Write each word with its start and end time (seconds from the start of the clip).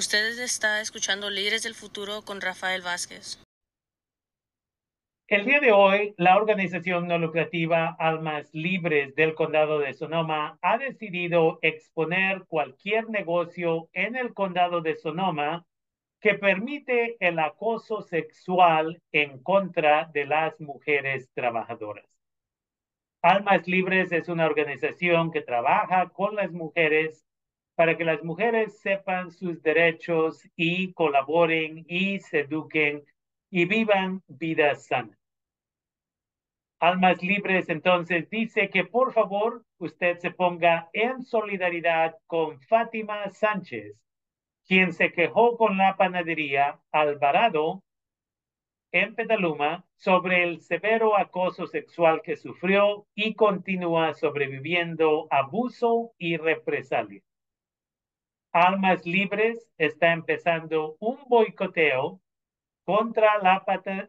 Ustedes 0.00 0.38
está 0.38 0.80
escuchando 0.80 1.28
Líderes 1.28 1.62
del 1.62 1.74
Futuro 1.74 2.22
con 2.22 2.40
Rafael 2.40 2.80
Vázquez. 2.80 3.38
El 5.28 5.44
día 5.44 5.60
de 5.60 5.72
hoy, 5.72 6.14
la 6.16 6.38
organización 6.38 7.06
no 7.06 7.18
lucrativa 7.18 7.96
Almas 7.98 8.48
Libres 8.54 9.14
del 9.14 9.34
Condado 9.34 9.78
de 9.78 9.92
Sonoma 9.92 10.58
ha 10.62 10.78
decidido 10.78 11.58
exponer 11.60 12.46
cualquier 12.48 13.10
negocio 13.10 13.90
en 13.92 14.16
el 14.16 14.32
Condado 14.32 14.80
de 14.80 14.96
Sonoma 14.96 15.66
que 16.18 16.32
permite 16.32 17.18
el 17.20 17.38
acoso 17.38 18.00
sexual 18.00 19.02
en 19.12 19.42
contra 19.42 20.08
de 20.14 20.24
las 20.24 20.58
mujeres 20.62 21.28
trabajadoras. 21.34 22.06
Almas 23.20 23.68
Libres 23.68 24.12
es 24.12 24.30
una 24.30 24.46
organización 24.46 25.30
que 25.30 25.42
trabaja 25.42 26.08
con 26.08 26.36
las 26.36 26.52
mujeres 26.52 27.26
para 27.80 27.96
que 27.96 28.04
las 28.04 28.22
mujeres 28.22 28.78
sepan 28.80 29.30
sus 29.30 29.62
derechos 29.62 30.46
y 30.54 30.92
colaboren 30.92 31.86
y 31.88 32.18
se 32.18 32.40
eduquen 32.40 33.02
y 33.50 33.64
vivan 33.64 34.22
vidas 34.28 34.86
sanas. 34.86 35.18
Almas 36.78 37.22
Libres 37.22 37.70
entonces 37.70 38.28
dice 38.28 38.68
que 38.68 38.84
por 38.84 39.14
favor 39.14 39.64
usted 39.78 40.18
se 40.18 40.30
ponga 40.30 40.90
en 40.92 41.22
solidaridad 41.22 42.16
con 42.26 42.60
Fátima 42.60 43.30
Sánchez, 43.30 43.96
quien 44.66 44.92
se 44.92 45.10
quejó 45.10 45.56
con 45.56 45.78
la 45.78 45.96
panadería 45.96 46.78
Alvarado 46.92 47.82
en 48.92 49.14
Petaluma 49.14 49.86
sobre 49.96 50.42
el 50.42 50.60
severo 50.60 51.16
acoso 51.16 51.66
sexual 51.66 52.20
que 52.20 52.36
sufrió 52.36 53.06
y 53.14 53.32
continúa 53.32 54.12
sobreviviendo 54.12 55.28
abuso 55.30 56.12
y 56.18 56.36
represalia. 56.36 57.22
Almas 58.52 59.06
Libres 59.06 59.70
está 59.78 60.12
empezando 60.12 60.96
un 60.98 61.18
boicoteo 61.28 62.20
contra 62.84 63.38
la 63.38 63.64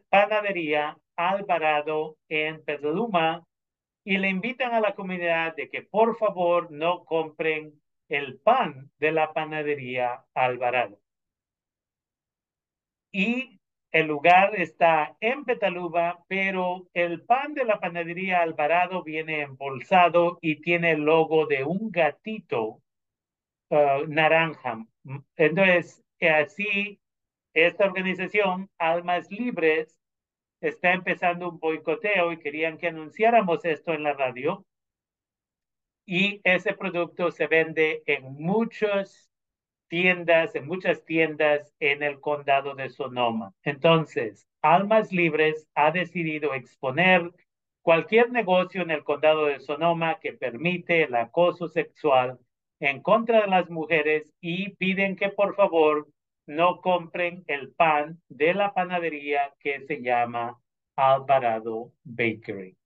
panadería 0.08 0.98
Alvarado 1.14 2.16
en 2.28 2.64
Petaluma 2.64 3.46
y 4.04 4.18
le 4.18 4.28
invitan 4.28 4.74
a 4.74 4.80
la 4.80 4.96
comunidad 4.96 5.54
de 5.54 5.68
que 5.68 5.82
por 5.82 6.16
favor 6.16 6.72
no 6.72 7.04
compren 7.04 7.80
el 8.08 8.40
pan 8.40 8.90
de 8.98 9.12
la 9.12 9.32
panadería 9.32 10.24
Alvarado. 10.34 10.98
Y 13.12 13.60
el 13.92 14.08
lugar 14.08 14.56
está 14.56 15.16
en 15.20 15.44
Petaluma, 15.44 16.18
pero 16.26 16.88
el 16.94 17.22
pan 17.22 17.54
de 17.54 17.64
la 17.64 17.78
panadería 17.78 18.42
Alvarado 18.42 19.04
viene 19.04 19.42
embolsado 19.42 20.38
y 20.42 20.56
tiene 20.56 20.90
el 20.92 21.02
logo 21.02 21.46
de 21.46 21.62
un 21.62 21.92
gatito 21.92 22.81
uh, 23.72 24.06
naranja. 24.06 24.86
Entonces, 25.36 26.02
así, 26.20 27.00
esta 27.54 27.86
organización, 27.86 28.70
Almas 28.78 29.30
Libres, 29.30 29.98
está 30.60 30.92
empezando 30.92 31.48
un 31.48 31.58
boicoteo 31.58 32.32
y 32.32 32.38
querían 32.38 32.78
que 32.78 32.88
anunciáramos 32.88 33.64
esto 33.64 33.92
en 33.92 34.04
la 34.04 34.12
radio. 34.12 34.64
Y 36.06 36.40
ese 36.44 36.74
producto 36.74 37.30
se 37.30 37.46
vende 37.46 38.02
en 38.06 38.34
muchas 38.34 39.30
tiendas, 39.88 40.54
en 40.54 40.66
muchas 40.66 41.04
tiendas 41.04 41.74
en 41.80 42.02
el 42.02 42.20
condado 42.20 42.74
de 42.74 42.90
Sonoma. 42.90 43.52
Entonces, 43.62 44.46
Almas 44.62 45.12
Libres 45.12 45.68
ha 45.74 45.90
decidido 45.90 46.54
exponer 46.54 47.32
cualquier 47.82 48.30
negocio 48.30 48.82
en 48.82 48.90
el 48.90 49.04
condado 49.04 49.46
de 49.46 49.60
Sonoma 49.60 50.18
que 50.20 50.32
permite 50.32 51.02
el 51.02 51.14
acoso 51.14 51.68
sexual 51.68 52.38
en 52.82 53.00
contra 53.00 53.42
de 53.42 53.46
las 53.46 53.70
mujeres 53.70 54.28
y 54.40 54.70
piden 54.74 55.14
que 55.14 55.28
por 55.28 55.54
favor 55.54 56.08
no 56.46 56.80
compren 56.80 57.44
el 57.46 57.72
pan 57.72 58.20
de 58.28 58.54
la 58.54 58.74
panadería 58.74 59.54
que 59.60 59.86
se 59.86 60.02
llama 60.02 60.60
Alvarado 60.96 61.92
Bakery. 62.02 62.76